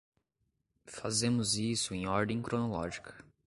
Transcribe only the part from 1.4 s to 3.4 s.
isso em ordem cronológica.